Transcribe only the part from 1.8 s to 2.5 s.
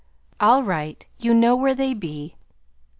be."